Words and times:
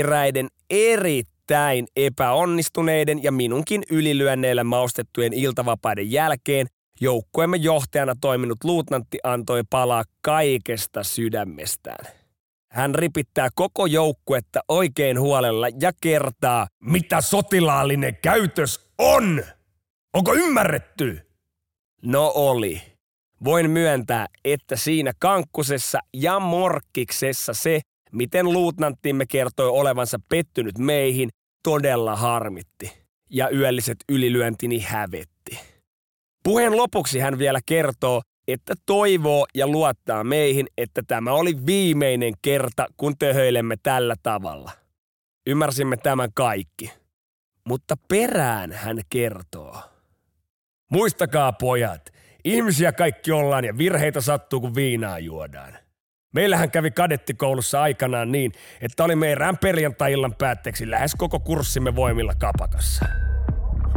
Eräiden 0.00 0.48
erittäin 0.70 1.86
epäonnistuneiden 1.96 3.22
ja 3.22 3.32
minunkin 3.32 3.82
ylilyönneillä 3.90 4.64
maustettujen 4.64 5.32
iltavapaiden 5.32 6.10
jälkeen 6.12 6.66
joukkueemme 7.00 7.56
johtajana 7.56 8.14
toiminut 8.20 8.64
luutnantti 8.64 9.18
antoi 9.22 9.62
palaa 9.70 10.04
kaikesta 10.22 11.02
sydämestään. 11.02 12.06
Hän 12.70 12.94
ripittää 12.94 13.48
koko 13.54 13.86
joukkuetta 13.86 14.60
oikein 14.68 15.20
huolella 15.20 15.66
ja 15.80 15.92
kertaa, 16.00 16.66
mitä 16.80 17.20
sotilaallinen 17.20 18.16
käytös 18.22 18.90
on. 18.98 19.44
Onko 20.14 20.34
ymmärretty? 20.34 21.20
No 22.02 22.32
oli. 22.34 22.82
Voin 23.44 23.70
myöntää, 23.70 24.26
että 24.44 24.76
siinä 24.76 25.12
kankkusessa 25.18 25.98
ja 26.14 26.40
morkkiksessa 26.40 27.54
se, 27.54 27.80
miten 28.16 28.52
luutnanttimme 28.52 29.26
kertoi 29.26 29.68
olevansa 29.68 30.18
pettynyt 30.28 30.78
meihin, 30.78 31.28
todella 31.62 32.16
harmitti. 32.16 32.92
Ja 33.30 33.50
yölliset 33.50 33.96
ylilyöntini 34.08 34.80
hävetti. 34.80 35.58
Puheen 36.44 36.76
lopuksi 36.76 37.18
hän 37.18 37.38
vielä 37.38 37.60
kertoo, 37.66 38.22
että 38.48 38.74
toivoo 38.86 39.46
ja 39.54 39.66
luottaa 39.66 40.24
meihin, 40.24 40.66
että 40.78 41.02
tämä 41.06 41.32
oli 41.32 41.66
viimeinen 41.66 42.32
kerta, 42.42 42.86
kun 42.96 43.18
töhöilemme 43.18 43.76
tällä 43.82 44.14
tavalla. 44.22 44.72
Ymmärsimme 45.46 45.96
tämän 45.96 46.28
kaikki. 46.34 46.92
Mutta 47.68 47.96
perään 48.08 48.72
hän 48.72 49.00
kertoo. 49.10 49.76
Muistakaa 50.90 51.52
pojat, 51.52 52.12
ihmisiä 52.44 52.92
kaikki 52.92 53.32
ollaan 53.32 53.64
ja 53.64 53.78
virheitä 53.78 54.20
sattuu, 54.20 54.60
kun 54.60 54.74
viinaa 54.74 55.18
juodaan. 55.18 55.85
Meillähän 56.36 56.70
kävi 56.70 56.90
kadettikoulussa 56.90 57.82
aikanaan 57.82 58.32
niin, 58.32 58.52
että 58.80 59.04
oli 59.04 59.30
erään 59.30 59.58
perjantai-illan 59.58 60.34
päätteeksi 60.34 60.90
lähes 60.90 61.14
koko 61.14 61.40
kurssimme 61.40 61.96
voimilla 61.96 62.34
kapakassa. 62.34 63.04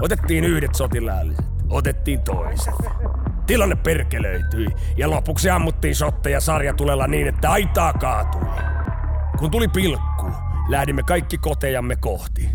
Otettiin 0.01 0.43
yhdet 0.43 0.75
sotilaalliset, 0.75 1.45
otettiin 1.69 2.21
toiset. 2.21 2.73
Tilanne 3.47 3.75
perkelöityi 3.75 4.67
ja 4.97 5.09
lopuksi 5.09 5.49
ammuttiin 5.49 5.95
sotteja 5.95 6.39
sarjatulella 6.39 7.07
niin, 7.07 7.27
että 7.27 7.51
aitaa 7.51 7.93
kaatui. 7.93 8.49
Kun 9.39 9.51
tuli 9.51 9.67
pilkku, 9.67 10.31
lähdimme 10.69 11.03
kaikki 11.03 11.37
kotejamme 11.37 11.95
kohti. 11.95 12.49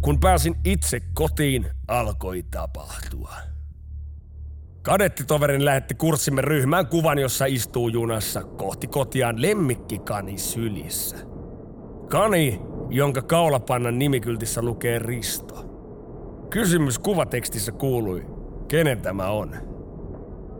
Kun 0.00 0.20
pääsin 0.20 0.54
itse 0.64 1.00
kotiin, 1.14 1.66
alkoi 1.88 2.42
tapahtua. 2.50 3.55
Kadettitoverin 4.86 5.64
lähetti 5.64 5.94
kurssimme 5.94 6.42
ryhmään 6.42 6.86
kuvan, 6.86 7.18
jossa 7.18 7.46
istuu 7.46 7.88
junassa 7.88 8.42
kohti 8.42 8.86
kotiaan 8.86 9.42
lemmikkikani 9.42 10.38
sylissä. 10.38 11.16
Kani, 12.08 12.60
jonka 12.90 13.22
kaulapannan 13.22 13.98
nimikyltissä 13.98 14.62
lukee 14.62 14.98
Risto. 14.98 15.64
Kysymys 16.50 16.98
kuvatekstissä 16.98 17.72
kuului, 17.72 18.26
kenen 18.68 19.00
tämä 19.00 19.30
on? 19.30 19.56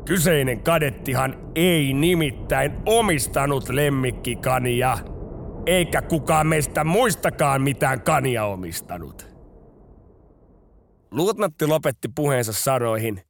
Kyseinen 0.04 0.62
kadettihan 0.62 1.50
ei 1.54 1.92
nimittäin 1.92 2.72
omistanut 2.86 3.68
lemmikkikania, 3.68 4.98
eikä 5.66 6.02
kukaan 6.02 6.46
meistä 6.46 6.84
muistakaan 6.84 7.62
mitään 7.62 8.00
kania 8.00 8.44
omistanut. 8.44 9.36
Luutnatti 11.10 11.66
lopetti 11.66 12.08
puheensa 12.14 12.52
sanoihin, 12.52 13.25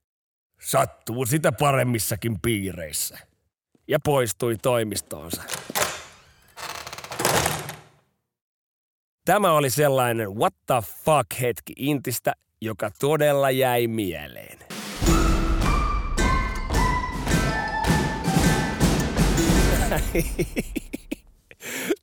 Sattuu 0.66 1.26
sitä 1.26 1.52
paremmissakin 1.52 2.40
piireissä. 2.40 3.18
Ja 3.88 4.00
poistui 4.00 4.56
toimistoonsa. 4.62 5.42
Tämä 9.24 9.52
oli 9.52 9.70
sellainen 9.70 10.36
what 10.36 10.54
the 10.66 10.74
fuck 11.04 11.40
hetki 11.40 11.72
Intistä, 11.76 12.32
joka 12.62 12.90
todella 12.98 13.50
jäi 13.50 13.86
mieleen. 13.86 14.58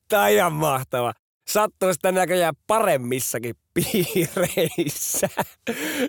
Tämä 0.09 0.23
on 0.23 0.29
ihan 0.29 0.53
mahtava 0.53 1.13
sattuu 1.53 1.93
sitä 1.93 2.11
näköjään 2.11 2.55
paremmissakin 2.67 3.55
piireissä. 3.73 5.29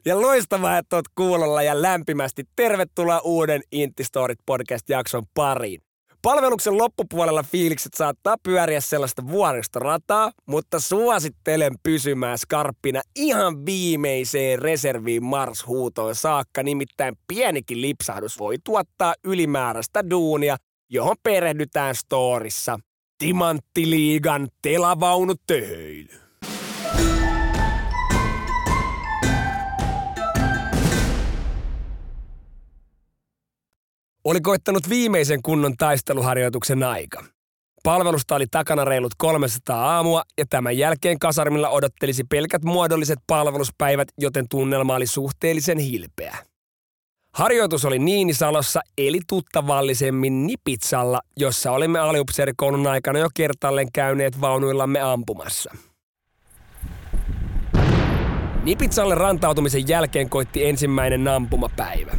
Ja 0.05 0.21
loistavaa, 0.21 0.79
että 0.79 0.97
oot 0.97 1.09
kuulolla 1.15 1.63
ja 1.63 1.83
lämpimästi 1.83 2.45
tervetuloa 2.57 3.21
uuden 3.25 3.63
Intistorit 3.73 4.39
podcast-jakson 4.47 5.23
pariin. 5.35 5.81
Palveluksen 6.23 6.79
loppupuolella 6.79 7.43
fiilikset 7.43 7.95
saattaa 7.95 8.37
pyöriä 8.43 8.81
sellaista 8.81 9.27
vuoristorataa, 9.27 10.33
mutta 10.47 10.81
suosittelen 10.81 11.75
pysymään 11.83 12.39
skarppina 12.39 13.01
ihan 13.17 13.67
viimeiseen 13.67 14.59
reserviin 14.59 15.25
Mars-huutoon 15.25 16.15
saakka, 16.15 16.63
nimittäin 16.63 17.17
pienikin 17.29 17.83
lipsahdus 17.83 18.39
voi 18.39 18.57
tuottaa 18.65 19.15
ylimääräistä 19.25 20.11
duunia, 20.11 20.57
johon 20.91 21.17
perehdytään 21.23 21.95
storissa 21.95 22.79
Timanttiliigan 23.19 24.49
telavaunu 24.63 25.35
töhöily. 25.47 26.09
Oli 34.25 34.41
koittanut 34.41 34.89
viimeisen 34.89 35.43
kunnon 35.43 35.77
taisteluharjoituksen 35.77 36.83
aika. 36.83 37.25
Palvelusta 37.83 38.35
oli 38.35 38.47
takana 38.51 38.85
reilut 38.85 39.13
300 39.19 39.95
aamua 39.95 40.23
ja 40.39 40.47
tämän 40.51 40.79
jälkeen 40.79 41.19
kasarmilla 41.19 41.69
odottelisi 41.69 42.25
pelkät 42.25 42.65
muodolliset 42.65 43.19
palveluspäivät, 43.27 44.09
joten 44.19 44.49
tunnelma 44.49 44.95
oli 44.95 45.07
suhteellisen 45.07 45.79
hilpeä. 45.79 46.54
Harjoitus 47.35 47.85
oli 47.85 47.99
Niinisalossa 47.99 48.81
eli 48.99 49.21
tuttavallisemmin 49.27 50.47
Nipitsalla, 50.47 51.21
jossa 51.37 51.73
olimme 51.73 51.99
aliupseerikoulun 51.99 52.87
aikana 52.87 53.19
jo 53.19 53.29
kertalleen 53.35 53.93
käyneet 53.93 54.41
vaunuillamme 54.41 55.01
ampumassa. 55.01 55.75
Nipitsalle 58.65 59.15
rantautumisen 59.15 59.89
jälkeen 59.89 60.31
koitti 60.31 60.65
ensimmäinen 60.65 61.29
ampumapäivä. 61.29 62.13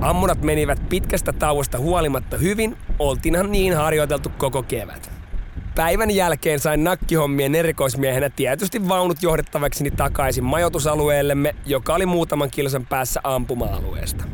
Ammunat 0.00 0.42
menivät 0.42 0.88
pitkästä 0.88 1.32
tauosta 1.32 1.78
huolimatta 1.78 2.38
hyvin, 2.38 2.76
oltiinhan 2.98 3.52
niin 3.52 3.76
harjoiteltu 3.76 4.32
koko 4.38 4.62
kevät. 4.62 5.15
Päivän 5.76 6.10
jälkeen 6.10 6.60
sain 6.60 6.84
nakkihommien 6.84 7.54
erikoismiehenä 7.54 8.30
tietysti 8.30 8.88
vaunut 8.88 9.22
johdettavakseni 9.22 9.90
takaisin 9.90 10.44
majoitusalueellemme, 10.44 11.54
joka 11.66 11.94
oli 11.94 12.06
muutaman 12.06 12.50
kilsan 12.50 12.86
päässä 12.86 13.20
ampuma-alueesta. 13.24 14.24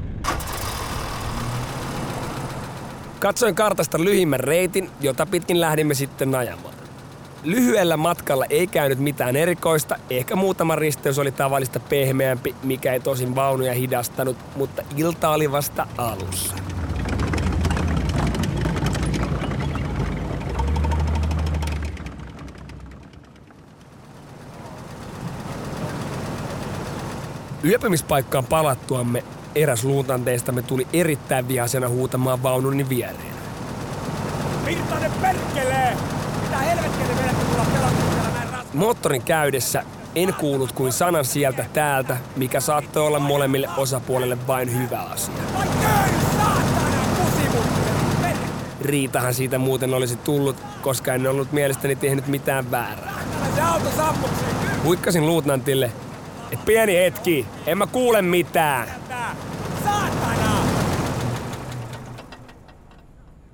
Katsoin 3.21 3.55
kartasta 3.55 4.05
lyhimmän 4.05 4.41
reitin, 4.41 4.91
jota 5.01 5.27
pitkin 5.27 5.61
lähdimme 5.61 5.95
sitten 5.95 6.35
ajamaan. 6.35 6.75
Lyhyellä 7.45 7.97
matkalla 7.97 8.45
ei 8.51 8.67
käynyt 8.67 8.99
mitään 8.99 9.37
erikoista, 9.37 9.97
ehkä 10.11 10.37
muutama 10.37 10.77
risteys 10.77 11.19
oli 11.19 11.33
tavallista 11.33 11.81
pehmeämpi, 11.81 12.55
mikä 12.63 12.93
ei 12.93 13.01
tosin 13.01 13.35
vaunuja 13.35 13.75
hidastanut, 13.75 14.37
mutta 14.57 14.83
ilta 14.97 15.31
oli 15.31 15.53
vasta 15.53 15.87
alussa. 15.99 16.55
Yöpymispaikkaan 27.65 28.45
palattuamme 28.45 29.25
eräs 29.55 29.85
luutanteistamme 29.85 30.63
tuli 30.63 30.87
erittäin 30.93 31.49
vihaisena 31.49 31.89
huutamaan 31.89 32.43
vaununi 32.43 32.89
viereen. 32.89 33.35
Virtanen 34.67 35.13
perkelee! 35.21 35.97
Mitä 36.43 36.59
helvettiä 36.59 37.07
te 37.07 37.23
vedätte 37.23 37.45
tulla 37.45 37.65
pelastuksella 37.65 38.29
näin 38.35 38.49
raskaan? 38.51 38.77
Moottorin 38.77 39.23
käydessä 39.23 39.83
en 40.15 40.35
kuullut 40.35 40.73
kuin 40.73 40.93
sanan 40.93 41.25
sieltä 41.25 41.65
täältä, 41.73 42.17
mikä 42.37 42.61
saattoi 42.61 43.07
olla 43.07 43.19
molemmille 43.19 43.69
osapuolille 43.77 44.39
vain 44.47 44.83
hyvä 44.83 45.01
asia. 45.01 45.35
Riitahan 48.81 49.35
siitä 49.35 49.59
muuten 49.59 49.95
olisi 49.95 50.17
tullut, 50.17 50.57
koska 50.83 51.15
en 51.15 51.27
ollut 51.27 51.53
mielestäni 51.53 51.97
tehnyt 51.97 52.27
mitään 52.27 52.71
väärää. 52.71 53.13
Huikkasin 54.85 55.27
luutnantille, 55.27 55.93
että 56.53 56.67
pieni 56.67 56.97
hetki, 56.97 57.47
en 57.67 57.79
mä 57.79 57.87
kuule 57.87 58.23
mitään. 58.23 58.89
Saatana! 59.85 60.63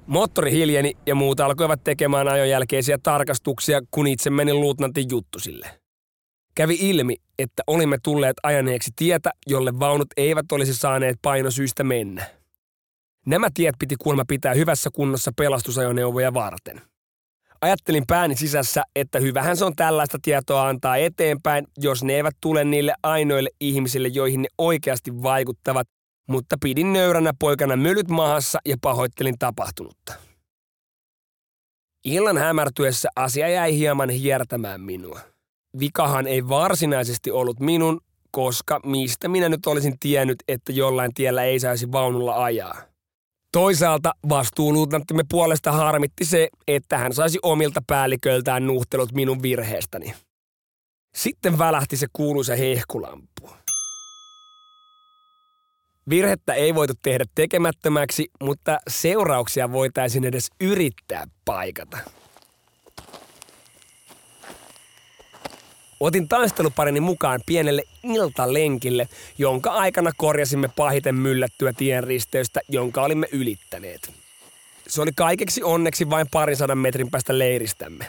Moottori 0.06 0.52
hiljeni 0.52 0.96
ja 1.06 1.14
muut 1.14 1.40
alkoivat 1.40 1.84
tekemään 1.84 2.28
ajon 2.28 2.48
jälkeisiä 2.48 2.98
tarkastuksia, 3.02 3.80
kun 3.90 4.06
itse 4.06 4.30
menin 4.30 4.60
luutnantin 4.60 5.04
juttusille. 5.10 5.70
Kävi 6.54 6.76
ilmi, 6.80 7.16
että 7.38 7.62
olimme 7.66 7.98
tulleet 8.02 8.36
ajaneeksi 8.42 8.90
tietä, 8.96 9.30
jolle 9.46 9.78
vaunut 9.78 10.08
eivät 10.16 10.52
olisi 10.52 10.74
saaneet 10.74 11.16
painosyistä 11.22 11.84
mennä. 11.84 12.26
Nämä 13.26 13.48
tiet 13.54 13.74
piti 13.78 13.96
kuulemma 13.98 14.24
pitää 14.28 14.54
hyvässä 14.54 14.90
kunnossa 14.92 15.32
pelastusajoneuvoja 15.36 16.34
varten. 16.34 16.80
Ajattelin 17.60 18.04
pääni 18.06 18.36
sisässä, 18.36 18.82
että 18.96 19.20
hyvähän 19.20 19.56
se 19.56 19.64
on 19.64 19.76
tällaista 19.76 20.18
tietoa 20.22 20.68
antaa 20.68 20.96
eteenpäin, 20.96 21.66
jos 21.78 22.04
ne 22.04 22.12
eivät 22.12 22.36
tule 22.40 22.64
niille 22.64 22.94
ainoille 23.02 23.50
ihmisille, 23.60 24.08
joihin 24.08 24.42
ne 24.42 24.48
oikeasti 24.58 25.22
vaikuttavat, 25.22 25.88
mutta 26.28 26.56
pidin 26.62 26.92
nöyränä 26.92 27.32
poikana 27.38 27.76
mylyt 27.76 28.08
mahassa 28.08 28.58
ja 28.66 28.76
pahoittelin 28.80 29.38
tapahtunutta. 29.38 30.14
Illan 32.04 32.38
hämärtyessä 32.38 33.08
asia 33.16 33.48
jäi 33.48 33.76
hieman 33.76 34.10
hiertämään 34.10 34.80
minua. 34.80 35.20
Vikahan 35.80 36.26
ei 36.26 36.48
varsinaisesti 36.48 37.30
ollut 37.30 37.60
minun, 37.60 38.00
koska 38.30 38.80
mistä 38.84 39.28
minä 39.28 39.48
nyt 39.48 39.66
olisin 39.66 39.98
tiennyt, 40.00 40.36
että 40.48 40.72
jollain 40.72 41.14
tiellä 41.14 41.44
ei 41.44 41.60
saisi 41.60 41.92
vaunulla 41.92 42.44
ajaa. 42.44 42.82
Toisaalta 43.52 44.12
vastuuluutnanttimme 44.28 45.22
puolesta 45.28 45.72
harmitti 45.72 46.24
se, 46.24 46.48
että 46.68 46.98
hän 46.98 47.12
saisi 47.12 47.38
omilta 47.42 47.82
päälliköiltään 47.86 48.66
nuhtelut 48.66 49.12
minun 49.12 49.42
virheestäni. 49.42 50.14
Sitten 51.14 51.58
välähti 51.58 51.96
se 51.96 52.06
kuuluisa 52.12 52.56
hehkulampu. 52.56 53.50
Virhettä 56.10 56.54
ei 56.54 56.74
voitu 56.74 56.92
tehdä 57.02 57.24
tekemättömäksi, 57.34 58.30
mutta 58.42 58.78
seurauksia 58.88 59.72
voitaisiin 59.72 60.24
edes 60.24 60.50
yrittää 60.60 61.24
paikata. 61.44 61.98
Otin 66.00 66.28
taisteluparini 66.28 67.00
mukaan 67.00 67.40
pienelle 67.46 67.82
iltalenkille, 68.02 69.08
jonka 69.38 69.70
aikana 69.70 70.10
korjasimme 70.16 70.68
pahiten 70.76 71.14
myllättyä 71.14 71.72
tienristeystä, 71.72 72.60
jonka 72.68 73.02
olimme 73.02 73.26
ylittäneet. 73.32 74.12
Se 74.88 75.02
oli 75.02 75.10
kaikeksi 75.16 75.62
onneksi 75.62 76.10
vain 76.10 76.26
parin 76.30 76.56
sadan 76.56 76.78
metrin 76.78 77.10
päästä 77.10 77.38
leiristämme. 77.38 78.06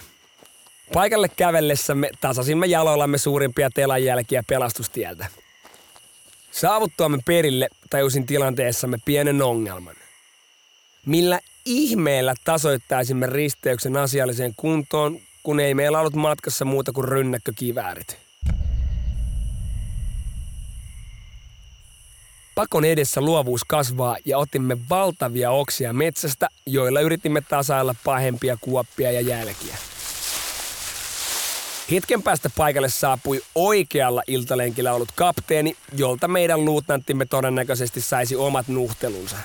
Paikalle 0.93 1.29
kävellessämme 1.29 2.09
tasasimme 2.21 2.65
jaloillamme 2.65 3.17
suurimpia 3.17 3.69
telanjälkiä 3.69 4.43
pelastustieltä. 4.47 5.27
Saavuttuamme 6.51 7.19
perille 7.25 7.67
tajusin 7.89 8.25
tilanteessamme 8.25 8.97
pienen 9.05 9.41
ongelman. 9.41 9.95
Millä 11.05 11.39
ihmeellä 11.65 12.33
tasoittaisimme 12.43 13.27
risteyksen 13.27 13.97
asialliseen 13.97 14.53
kuntoon, 14.57 15.19
kun 15.43 15.59
ei 15.59 15.73
meillä 15.73 15.99
ollut 15.99 16.15
matkassa 16.15 16.65
muuta 16.65 16.91
kuin 16.91 17.07
rynnäkkökiväärit. 17.07 18.17
Pakon 22.55 22.85
edessä 22.85 23.21
luovuus 23.21 23.63
kasvaa 23.63 24.17
ja 24.25 24.37
otimme 24.37 24.77
valtavia 24.89 25.51
oksia 25.51 25.93
metsästä, 25.93 26.47
joilla 26.65 27.01
yritimme 27.01 27.41
tasailla 27.41 27.95
pahempia 28.03 28.57
kuoppia 28.61 29.11
ja 29.11 29.21
jälkiä. 29.21 29.75
Hetken 31.91 32.23
päästä 32.23 32.49
paikalle 32.57 32.89
saapui 32.89 33.41
oikealla 33.55 34.23
iltalenkillä 34.27 34.93
ollut 34.93 35.11
kapteeni, 35.15 35.75
jolta 35.97 36.27
meidän 36.27 36.65
luutnanttimme 36.65 37.25
todennäköisesti 37.25 38.01
saisi 38.01 38.35
omat 38.35 38.67
nuhtelunsa. 38.67 39.37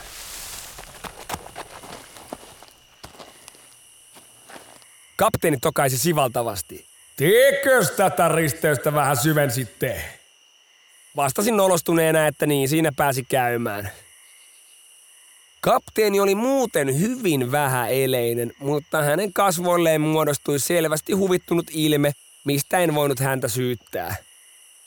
Kapteeni 5.17 5.57
tokaisi 5.61 5.99
sivaltavasti. 5.99 6.87
Tiekös 7.17 7.91
tätä 7.91 8.29
risteystä 8.29 8.95
vähän 8.95 9.17
syvensitte? 9.17 10.03
Vastasin 11.17 11.57
nolostuneena, 11.57 12.27
että 12.27 12.47
niin 12.47 12.69
siinä 12.69 12.93
pääsi 12.97 13.25
käymään. 13.25 13.91
Kapteeni 15.61 16.21
oli 16.21 16.35
muuten 16.35 17.01
hyvin 17.01 17.53
vähäeleinen, 17.53 18.53
mutta 18.59 19.03
hänen 19.03 19.33
kasvoilleen 19.33 20.01
muodostui 20.01 20.59
selvästi 20.59 21.13
huvittunut 21.13 21.67
ilme, 21.71 22.13
mistä 22.45 22.79
en 22.79 22.95
voinut 22.95 23.21
häntä 23.21 23.49
syyttää. 23.49 24.17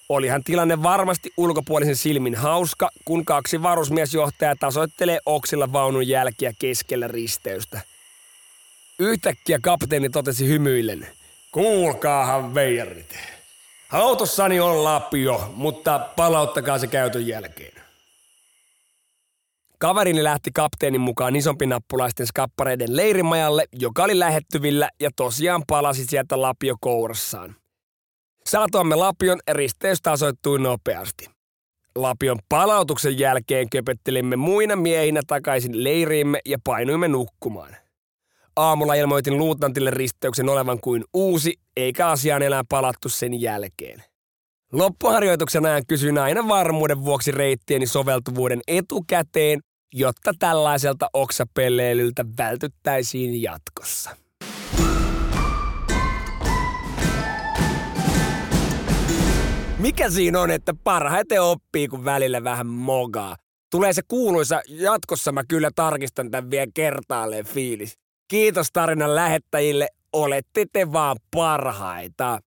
Olihan 0.09 0.43
tilanne 0.43 0.83
varmasti 0.83 1.31
ulkopuolisen 1.37 1.95
silmin 1.95 2.35
hauska, 2.35 2.89
kun 3.05 3.25
kaksi 3.25 3.63
varusmiesjohtajaa 3.63 4.55
tasoittelee 4.59 5.19
oksilla 5.25 5.73
vaunun 5.73 6.07
jälkiä 6.07 6.53
keskellä 6.59 7.07
risteystä. 7.07 7.81
Yhtäkkiä 8.99 9.59
kapteeni 9.61 10.09
totesi 10.09 10.47
hymyillen. 10.47 11.07
Kuulkaahan 11.51 12.55
veijarit. 12.55 13.15
Autossani 13.91 14.59
on 14.59 14.83
lapio, 14.83 15.53
mutta 15.55 15.99
palauttakaa 16.15 16.79
se 16.79 16.87
käytön 16.87 17.27
jälkeen. 17.27 17.73
Kaverini 19.79 20.23
lähti 20.23 20.51
kapteenin 20.53 21.01
mukaan 21.01 21.35
isompinappulaisten 21.35 22.27
skappareiden 22.27 22.95
leirimajalle, 22.95 23.65
joka 23.73 24.03
oli 24.03 24.19
lähettyvillä 24.19 24.89
ja 24.99 25.09
tosiaan 25.15 25.63
palasi 25.67 26.05
sieltä 26.05 26.41
lapio 26.41 26.75
kourassaan. 26.79 27.55
Saatuamme 28.45 28.95
lapion 28.95 29.39
risteys 29.51 30.01
tasoittui 30.01 30.59
nopeasti. 30.59 31.29
Lapion 31.95 32.39
palautuksen 32.49 33.19
jälkeen 33.19 33.69
köpöttelimme 33.69 34.35
muina 34.35 34.75
miehinä 34.75 35.21
takaisin 35.27 35.83
leiriimme 35.83 36.39
ja 36.45 36.57
painuimme 36.63 37.07
nukkumaan. 37.07 37.77
Aamulla 38.57 38.93
ilmoitin 38.93 39.37
luutnantille 39.37 39.91
risteyksen 39.91 40.49
olevan 40.49 40.79
kuin 40.81 41.03
uusi, 41.13 41.53
eikä 41.77 42.07
asiaan 42.07 42.41
enää 42.41 42.63
palattu 42.69 43.09
sen 43.09 43.41
jälkeen. 43.41 44.03
Loppuharjoituksen 44.73 45.65
ajan 45.65 45.83
kysyin 45.87 46.17
aina 46.17 46.47
varmuuden 46.47 47.05
vuoksi 47.05 47.31
reittieni 47.31 47.87
soveltuvuuden 47.87 48.61
etukäteen, 48.67 49.59
jotta 49.93 50.31
tällaiselta 50.39 51.09
oksapelleilyltä 51.13 52.25
vältyttäisiin 52.37 53.41
jatkossa. 53.41 54.09
Mikä 59.79 60.09
siinä 60.09 60.41
on, 60.41 60.51
että 60.51 60.73
parhaiten 60.83 61.41
oppii, 61.41 61.87
kun 61.87 62.05
välillä 62.05 62.43
vähän 62.43 62.67
mogaa? 62.67 63.35
Tulee 63.71 63.93
se 63.93 64.01
kuuluisa, 64.07 64.61
jatkossa 64.67 65.31
mä 65.31 65.43
kyllä 65.43 65.71
tarkistan 65.75 66.31
tämän 66.31 66.51
vielä 66.51 66.71
kertaalleen 66.73 67.45
fiilis. 67.45 68.06
Kiitos 68.27 68.67
tarinan 68.73 69.15
lähettäjille, 69.15 69.87
olette 70.13 70.65
te 70.73 70.91
vaan 70.91 71.17
parhaita. 71.35 72.39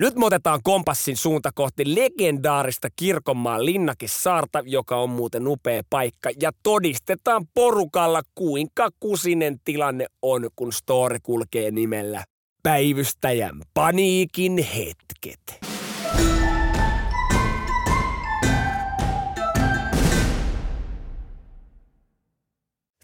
Nyt 0.00 0.14
me 0.14 0.26
otetaan 0.26 0.60
kompassin 0.62 1.16
suunta 1.16 1.50
kohti 1.54 1.94
legendaarista 1.94 2.88
Kirkonmaan 2.96 3.64
linnakesaarta, 3.66 4.62
joka 4.66 4.96
on 4.96 5.10
muuten 5.10 5.48
upea 5.48 5.82
paikka, 5.90 6.30
ja 6.40 6.50
todistetaan 6.62 7.46
porukalla, 7.54 8.22
kuinka 8.34 8.88
kusinen 9.00 9.60
tilanne 9.64 10.06
on, 10.22 10.50
kun 10.56 10.72
story 10.72 11.18
kulkee 11.22 11.70
nimellä 11.70 12.24
Päivystäjän 12.62 13.62
paniikin 13.74 14.58
hetket. 14.58 15.71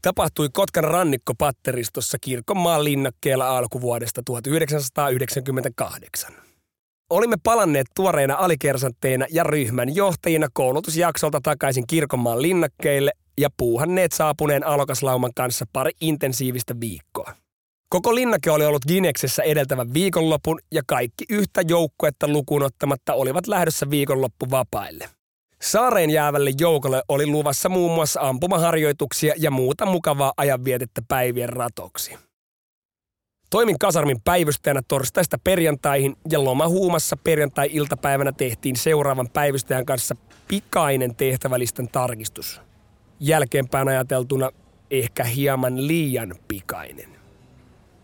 Tapahtui 0.03 0.49
Kotkan 0.53 0.85
rannikkopatteristossa 0.85 2.19
Kirkonmaan 2.21 2.85
linnakkeella 2.85 3.59
alkuvuodesta 3.59 4.23
1998. 4.27 6.33
Olimme 7.11 7.37
palanneet 7.43 7.87
tuoreina 7.95 8.35
alikersantteina 8.35 9.27
ja 9.31 9.45
ryhmän 9.45 9.95
johtajina 9.95 10.49
koulutusjaksolta 10.53 11.41
takaisin 11.43 11.87
Kirkonmaan 11.87 12.43
linnakkeille 12.43 13.13
ja 13.41 13.49
puuhanneet 13.57 14.13
saapuneen 14.13 14.67
alokaslauman 14.67 15.31
kanssa 15.35 15.65
pari 15.73 15.91
intensiivistä 16.01 16.75
viikkoa. 16.81 17.33
Koko 17.89 18.15
linnake 18.15 18.51
oli 18.51 18.67
ollut 18.67 18.87
Gineksessä 18.89 19.43
edeltävän 19.43 19.95
viikonlopun 19.95 20.61
ja 20.73 20.83
kaikki 20.87 21.25
yhtä 21.31 21.63
joukkuetta 21.69 22.29
lukuun 22.29 22.63
ottamatta 22.63 23.15
olivat 23.15 23.47
lähdössä 23.47 23.91
viikonloppu 23.91 24.51
vapaille. 24.51 25.09
Saareen 25.63 26.11
jäävälle 26.11 26.51
joukolle 26.61 27.03
oli 27.09 27.27
luvassa 27.27 27.69
muun 27.69 27.95
muassa 27.95 28.21
ampumaharjoituksia 28.21 29.35
ja 29.37 29.51
muuta 29.51 29.87
mukavaa 29.87 30.33
ajanvietettä 30.37 31.03
päivien 31.09 31.49
ratoksi. 31.49 32.17
Toimin 33.51 33.79
kasarmin 33.79 34.21
päivystäjänä 34.25 34.83
torstaista 34.89 35.39
perjantaihin 35.45 36.17
ja 36.31 36.45
lomahuumassa 36.45 37.17
perjantai-iltapäivänä 37.17 38.33
tehtiin 38.33 38.77
seuraavan 38.77 39.29
päivystäjän 39.33 39.87
kanssa 39.87 40.17
pikainen 40.49 41.15
tehtävälisten 41.15 41.89
tarkistus. 41.89 42.61
Jälkeenpäin 43.21 43.89
ajateltuna 43.89 44.51
ehkä 44.91 45.25
hieman 45.25 45.87
liian 45.87 46.35
pikainen. 46.49 47.09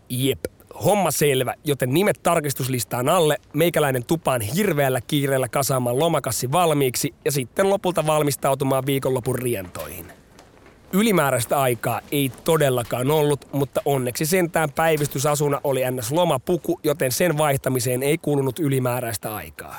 Jep, 0.09 0.45
homma 0.83 1.11
selvä, 1.11 1.53
joten 1.63 1.93
nimet 1.93 2.19
tarkistuslistaan 2.23 3.09
alle, 3.09 3.37
meikäläinen 3.53 4.05
tupaan 4.05 4.41
hirveällä 4.41 5.01
kiireellä 5.07 5.47
kasaamaan 5.47 5.99
lomakassi 5.99 6.51
valmiiksi 6.51 7.13
ja 7.25 7.31
sitten 7.31 7.69
lopulta 7.69 8.05
valmistautumaan 8.07 8.85
viikonlopun 8.85 9.35
rientoihin. 9.35 10.05
Ylimääräistä 10.93 11.61
aikaa 11.61 12.01
ei 12.11 12.31
todellakaan 12.43 13.11
ollut, 13.11 13.47
mutta 13.51 13.81
onneksi 13.85 14.25
sentään 14.25 14.71
päivystysasuna 14.71 15.61
oli 15.63 15.81
ns. 15.91 16.11
lomapuku, 16.11 16.79
joten 16.83 17.11
sen 17.11 17.37
vaihtamiseen 17.37 18.03
ei 18.03 18.17
kulunut 18.17 18.59
ylimääräistä 18.59 19.35
aikaa. 19.35 19.75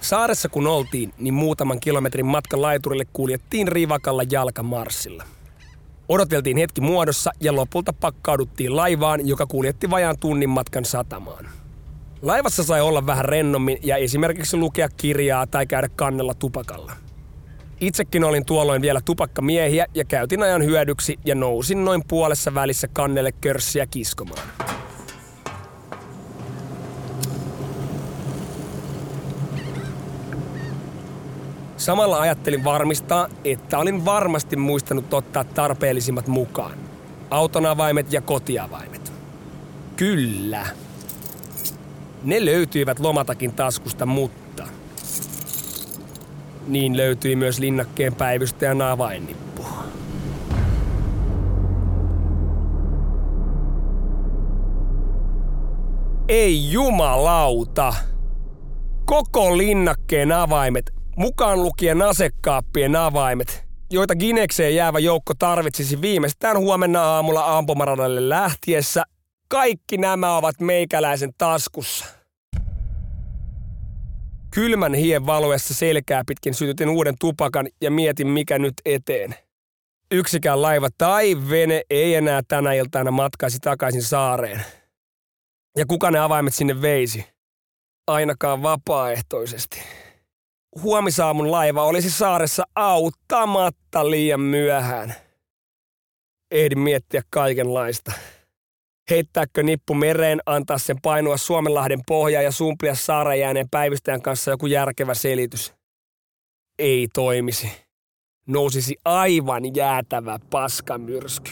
Saaressa 0.00 0.48
kun 0.48 0.66
oltiin, 0.66 1.12
niin 1.18 1.34
muutaman 1.34 1.80
kilometrin 1.80 2.26
matkan 2.26 2.62
laiturille 2.62 3.04
kuljettiin 3.12 3.68
rivakalla 3.68 4.22
jalkamarssilla. 4.30 5.24
Odoteltiin 6.08 6.56
hetki 6.56 6.80
muodossa 6.80 7.30
ja 7.40 7.54
lopulta 7.54 7.92
pakkauduttiin 7.92 8.76
laivaan, 8.76 9.28
joka 9.28 9.46
kuljetti 9.46 9.90
vajaan 9.90 10.16
tunnin 10.20 10.50
matkan 10.50 10.84
satamaan. 10.84 11.48
Laivassa 12.22 12.64
sai 12.64 12.80
olla 12.80 13.06
vähän 13.06 13.24
rennommin 13.24 13.78
ja 13.82 13.96
esimerkiksi 13.96 14.56
lukea 14.56 14.88
kirjaa 14.96 15.46
tai 15.46 15.66
käydä 15.66 15.88
kannella 15.96 16.34
tupakalla. 16.34 16.92
Itsekin 17.80 18.24
olin 18.24 18.46
tuolloin 18.46 18.82
vielä 18.82 19.00
tupakkamiehiä 19.04 19.86
ja 19.94 20.04
käytin 20.04 20.42
ajan 20.42 20.64
hyödyksi 20.64 21.18
ja 21.24 21.34
nousin 21.34 21.84
noin 21.84 22.02
puolessa 22.08 22.54
välissä 22.54 22.88
kannelle 22.88 23.32
körssiä 23.32 23.86
kiskomaan. 23.86 24.48
Samalla 31.76 32.20
ajattelin 32.20 32.64
varmistaa, 32.64 33.28
että 33.44 33.78
olin 33.78 34.04
varmasti 34.04 34.56
muistanut 34.56 35.14
ottaa 35.14 35.44
tarpeellisimmat 35.44 36.26
mukaan. 36.26 36.78
Auton 37.30 37.66
avaimet 37.66 38.12
ja 38.12 38.20
kotiavaimet. 38.20 39.12
Kyllä. 39.96 40.66
Ne 42.24 42.44
löytyivät 42.44 43.00
lomatakin 43.00 43.52
taskusta, 43.52 44.06
mutta... 44.06 44.68
Niin 46.66 46.96
löytyi 46.96 47.36
myös 47.36 47.58
linnakkeen 47.58 48.14
päivystäjän 48.14 48.82
avainnippu. 48.82 49.66
Ei 56.28 56.72
jumalauta! 56.72 57.94
Koko 59.04 59.58
linnakkeen 59.58 60.32
avaimet 60.32 60.95
mukaan 61.16 61.62
lukien 61.62 62.02
asekaappien 62.02 62.96
avaimet, 62.96 63.64
joita 63.90 64.14
Ginekseen 64.14 64.74
jäävä 64.74 64.98
joukko 64.98 65.34
tarvitsisi 65.38 66.00
viimeistään 66.00 66.58
huomenna 66.58 67.02
aamulla 67.02 67.58
ampumaradalle 67.58 68.28
lähtiessä. 68.28 69.04
Kaikki 69.48 69.96
nämä 69.96 70.36
ovat 70.36 70.60
meikäläisen 70.60 71.30
taskussa. 71.38 72.06
Kylmän 74.50 74.94
hien 74.94 75.26
valuessa 75.26 75.74
selkää 75.74 76.22
pitkin 76.26 76.54
sytytin 76.54 76.88
uuden 76.88 77.14
tupakan 77.20 77.68
ja 77.80 77.90
mietin 77.90 78.26
mikä 78.28 78.58
nyt 78.58 78.74
eteen. 78.84 79.34
Yksikään 80.10 80.62
laiva 80.62 80.88
tai 80.98 81.36
vene 81.50 81.82
ei 81.90 82.14
enää 82.14 82.42
tänä 82.48 82.72
iltana 82.72 83.10
matkaisi 83.10 83.58
takaisin 83.58 84.02
saareen. 84.02 84.64
Ja 85.76 85.86
kuka 85.86 86.10
ne 86.10 86.18
avaimet 86.18 86.54
sinne 86.54 86.82
veisi? 86.82 87.26
Ainakaan 88.06 88.62
vapaaehtoisesti 88.62 89.82
huomisaamun 90.82 91.50
laiva 91.50 91.84
olisi 91.84 92.10
saaressa 92.10 92.64
auttamatta 92.74 94.10
liian 94.10 94.40
myöhään. 94.40 95.14
Ehdin 96.50 96.78
miettiä 96.78 97.22
kaikenlaista. 97.30 98.12
Heittääkö 99.10 99.62
nippu 99.62 99.94
mereen, 99.94 100.40
antaa 100.46 100.78
sen 100.78 101.00
painua 101.02 101.36
Suomenlahden 101.36 102.00
pohjaa 102.06 102.42
ja 102.42 102.52
sumplia 102.52 102.94
saaren 102.94 103.40
jääneen 103.40 103.70
päivystäjän 103.70 104.22
kanssa 104.22 104.50
joku 104.50 104.66
järkevä 104.66 105.14
selitys. 105.14 105.74
Ei 106.78 107.08
toimisi. 107.14 107.70
Nousisi 108.46 108.96
aivan 109.04 109.76
jäätävä 109.76 110.38
paskamyrsky. 110.50 111.50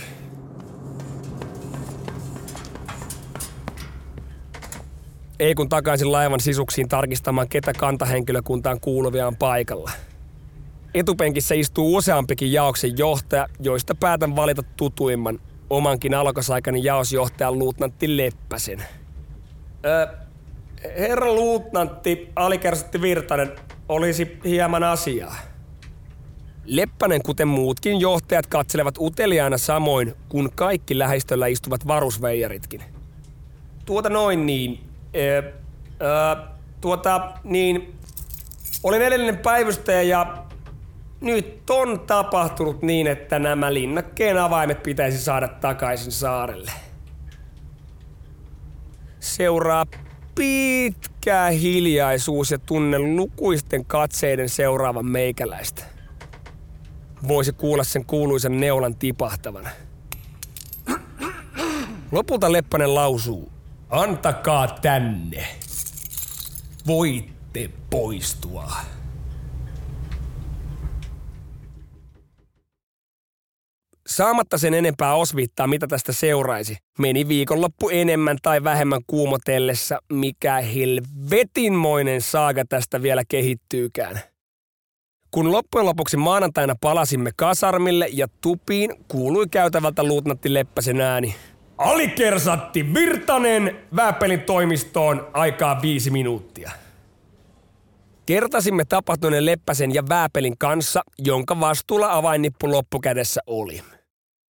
Ei 5.40 5.54
kun 5.54 5.68
takaisin 5.68 6.12
laivan 6.12 6.40
sisuksiin 6.40 6.88
tarkistamaan, 6.88 7.48
ketä 7.48 7.72
kantahenkilökuntaan 7.72 8.80
kuuluvia 8.80 9.26
on 9.26 9.36
paikalla. 9.36 9.90
Etupenkissä 10.94 11.54
istuu 11.54 11.96
useampikin 11.96 12.52
jaoksen 12.52 12.98
johtaja, 12.98 13.46
joista 13.60 13.94
päätän 13.94 14.36
valita 14.36 14.62
tutuimman, 14.76 15.40
omankin 15.70 16.14
alkosaikani 16.14 16.84
jaosjohtajan 16.84 17.58
luutnantti 17.58 18.16
Leppäsen. 18.16 18.82
Öö, 19.84 20.06
herra 20.98 21.32
luutnantti, 21.32 22.28
alikersantti 22.36 23.00
Virtanen, 23.00 23.52
olisi 23.88 24.38
hieman 24.44 24.84
asiaa. 24.84 25.36
Leppänen, 26.64 27.22
kuten 27.22 27.48
muutkin 27.48 28.00
johtajat, 28.00 28.46
katselevat 28.46 28.98
uteliaana 28.98 29.58
samoin 29.58 30.14
kuin 30.28 30.50
kaikki 30.54 30.98
lähistöllä 30.98 31.46
istuvat 31.46 31.86
varusveijaritkin. 31.86 32.82
Tuota 33.84 34.08
noin 34.08 34.46
niin, 34.46 34.80
Ee, 35.14 35.54
ää, 36.00 36.48
tuota, 36.80 37.32
niin, 37.44 37.98
olin 38.82 39.02
edellinen 39.02 39.38
päivystäjä 39.38 40.02
ja 40.02 40.44
nyt 41.20 41.70
on 41.70 42.00
tapahtunut 42.00 42.82
niin, 42.82 43.06
että 43.06 43.38
nämä 43.38 43.74
linnakkeen 43.74 44.38
avaimet 44.38 44.82
pitäisi 44.82 45.18
saada 45.18 45.48
takaisin 45.48 46.12
saarelle. 46.12 46.72
Seuraa 49.20 49.86
pitkä 50.34 51.46
hiljaisuus 51.46 52.50
ja 52.50 52.58
tunne 52.58 52.98
lukuisten 52.98 53.84
katseiden 53.84 54.48
seuraavan 54.48 55.06
meikäläistä. 55.06 55.82
Voisi 57.28 57.52
kuulla 57.52 57.84
sen 57.84 58.04
kuuluisen 58.04 58.60
neulan 58.60 58.96
tipahtavan. 58.96 59.68
Lopulta 62.12 62.52
Leppänen 62.52 62.94
lausuu. 62.94 63.53
Antakaa 63.94 64.68
tänne. 64.82 65.46
Voitte 66.86 67.70
poistua. 67.90 68.72
Saamatta 74.06 74.58
sen 74.58 74.74
enempää 74.74 75.14
osviittaa, 75.14 75.66
mitä 75.66 75.86
tästä 75.86 76.12
seuraisi, 76.12 76.76
meni 76.98 77.28
viikonloppu 77.28 77.88
enemmän 77.88 78.38
tai 78.42 78.64
vähemmän 78.64 79.00
kuumotellessa, 79.06 79.98
mikä 80.12 80.60
helvetinmoinen 80.60 82.20
saaga 82.20 82.64
tästä 82.68 83.02
vielä 83.02 83.22
kehittyykään. 83.28 84.20
Kun 85.30 85.52
loppujen 85.52 85.86
lopuksi 85.86 86.16
maanantaina 86.16 86.74
palasimme 86.80 87.30
kasarmille 87.36 88.08
ja 88.12 88.26
tupiin, 88.40 88.90
kuului 89.08 89.46
käytävältä 89.50 90.02
luutnatti 90.02 90.54
Leppäsen 90.54 91.00
ääni– 91.00 91.34
Alikersatti 91.78 92.94
Virtanen 92.94 93.76
Vääpelin 93.96 94.40
toimistoon 94.40 95.30
aikaa 95.32 95.82
viisi 95.82 96.10
minuuttia. 96.10 96.70
Kertasimme 98.26 98.84
tapahtuneen 98.84 99.46
Leppäsen 99.46 99.94
ja 99.94 100.02
Vääpelin 100.08 100.58
kanssa, 100.58 101.02
jonka 101.18 101.60
vastuulla 101.60 102.12
avainnippu 102.12 102.70
loppukädessä 102.70 103.40
oli. 103.46 103.82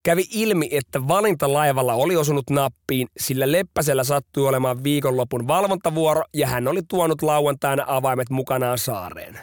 Kävi 0.05 0.23
ilmi, 0.33 0.69
että 0.71 1.07
valinta 1.07 1.53
laivalla 1.53 1.93
oli 1.93 2.15
osunut 2.15 2.49
nappiin, 2.49 3.07
sillä 3.19 3.51
Leppäsellä 3.51 4.03
sattui 4.03 4.47
olemaan 4.47 4.83
viikonlopun 4.83 5.47
valvontavuoro 5.47 6.23
ja 6.33 6.47
hän 6.47 6.67
oli 6.67 6.81
tuonut 6.87 7.21
lauantaina 7.21 7.83
avaimet 7.87 8.29
mukanaan 8.29 8.77
saareen. 8.77 9.39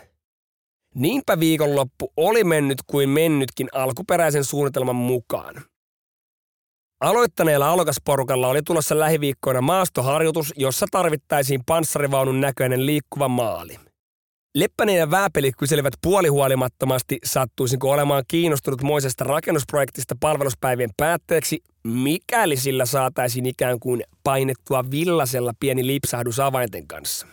Niinpä 0.95 1.41
viikonloppu 1.41 2.13
oli 2.17 2.45
mennyt 2.45 2.79
kuin 2.87 3.09
mennytkin 3.09 3.69
alkuperäisen 3.73 4.45
suunnitelman 4.45 4.97
mukaan. 4.97 5.55
Aloittaneella 7.01 7.71
alokasporukalla 7.71 8.49
oli 8.49 8.63
tulossa 8.63 8.99
lähiviikkoina 8.99 9.61
maastoharjoitus, 9.61 10.53
jossa 10.57 10.87
tarvittaisiin 10.91 11.61
panssarivaunun 11.67 12.41
näköinen 12.41 12.87
liikkuva 12.87 13.29
maali. 13.29 13.77
Leppänen 14.55 14.97
ja 14.97 15.11
Vääpeli 15.11 15.53
kyselivät 15.59 15.95
puolihuolimattomasti, 16.03 17.19
sattuisinko 17.25 17.91
olemaan 17.91 18.25
kiinnostunut 18.29 18.83
moisesta 18.83 19.25
rakennusprojektista 19.25 20.15
palveluspäivien 20.21 20.91
päätteeksi, 20.97 21.61
mikäli 21.85 22.57
sillä 22.57 22.87
saataisiin 22.87 23.47
ikään 23.47 23.81
kuin 23.81 24.03
painettua 24.25 24.85
villasella 24.91 25.53
pieni 25.61 25.87
lipsahdus 25.87 26.41
avainten 26.41 26.87
kanssa. 26.87 27.27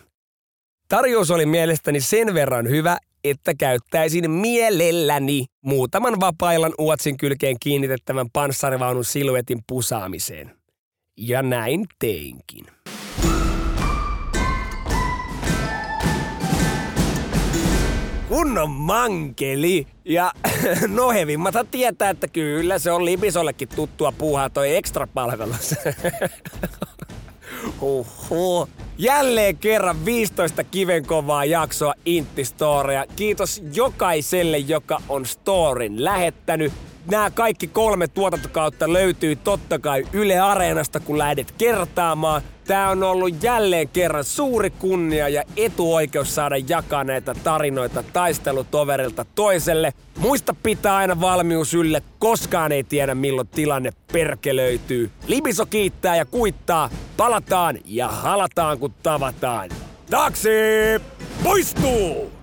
Tarjous 0.88 1.30
oli 1.30 1.46
mielestäni 1.46 2.00
sen 2.00 2.34
verran 2.34 2.68
hyvä, 2.68 2.98
että 3.24 3.54
käyttäisin 3.54 4.30
mielelläni 4.30 5.46
muutaman 5.62 6.20
vapailan 6.20 6.74
uotsin 6.78 7.16
kylkeen 7.16 7.56
kiinnitettävän 7.60 8.30
panssarivaunun 8.32 9.04
siluetin 9.04 9.58
pusaamiseen. 9.66 10.56
Ja 11.16 11.42
näin 11.42 11.86
teinkin. 11.98 12.66
kunnon 18.28 18.70
mankeli. 18.70 19.86
Ja 20.04 20.32
nohevimmathan 20.88 21.66
tietää, 21.66 22.10
että 22.10 22.28
kyllä 22.28 22.78
se 22.78 22.92
on 22.92 23.04
Libisollekin 23.04 23.68
tuttua 23.68 24.12
puuhaa 24.12 24.50
toi 24.50 24.76
ekstra 24.76 25.06
palvelus. 25.14 25.74
Oho. 27.80 28.68
Jälleen 29.00 29.56
kerran 29.56 30.04
15 30.04 30.64
kivenkovaa 30.64 31.44
jaksoa 31.44 31.94
Intti 32.04 32.44
Storia. 32.44 33.04
Kiitos 33.16 33.62
jokaiselle, 33.74 34.58
joka 34.58 35.02
on 35.08 35.26
storin 35.26 36.04
lähettänyt. 36.04 36.72
Nämä 37.10 37.30
kaikki 37.30 37.66
kolme 37.66 38.08
tuotantokautta 38.08 38.92
löytyy 38.92 39.36
totta 39.36 39.78
kai 39.78 40.04
Yle 40.12 40.38
Areenasta, 40.38 41.00
kun 41.00 41.18
lähdet 41.18 41.54
kertaamaan. 41.58 42.42
Tää 42.68 42.90
on 42.90 43.02
ollut 43.02 43.42
jälleen 43.42 43.88
kerran 43.88 44.24
suuri 44.24 44.70
kunnia 44.70 45.28
ja 45.28 45.42
etuoikeus 45.56 46.34
saada 46.34 46.56
jakaa 46.68 47.04
näitä 47.04 47.34
tarinoita 47.44 48.04
taistelutoverilta 48.12 49.26
toiselle. 49.34 49.92
Muista 50.18 50.54
pitää 50.62 50.96
aina 50.96 51.20
valmius 51.20 51.74
ylle, 51.74 52.02
koskaan 52.18 52.72
ei 52.72 52.84
tiedä 52.84 53.14
milloin 53.14 53.48
tilanne 53.48 53.90
perkelöityy. 54.12 55.10
Libiso 55.26 55.66
kiittää 55.66 56.16
ja 56.16 56.24
kuittaa, 56.24 56.90
palataan 57.16 57.78
ja 57.84 58.08
halataan 58.08 58.78
kun 58.78 58.94
tavataan. 59.02 59.70
Taksi! 60.10 60.48
Poistuu! 61.44 62.37